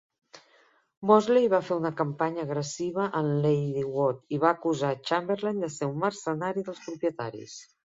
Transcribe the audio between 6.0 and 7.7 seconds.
"mercenari dels propietaris".